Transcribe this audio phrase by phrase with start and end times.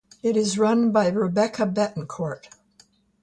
[0.23, 2.47] It is run by Rebecca Bettencourt.